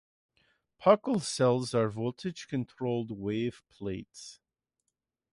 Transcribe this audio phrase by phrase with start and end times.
[0.81, 4.39] Pockels cells are voltage-controlled wave plates.